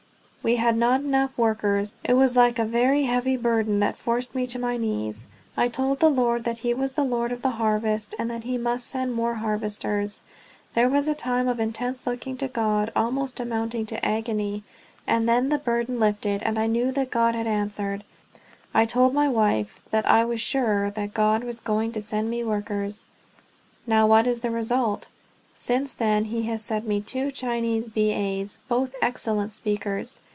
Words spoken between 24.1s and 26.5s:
is the result? Since then he